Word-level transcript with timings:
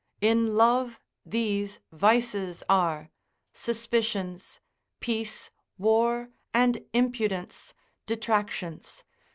In 0.21 0.55
love 0.55 0.99
these 1.23 1.79
vices 1.91 2.63
are; 2.67 3.11
suspicions. 3.53 4.59
Peace, 4.99 5.51
war, 5.77 6.31
and 6.55 6.83
impudence, 6.91 7.75
detractions. 8.07 9.03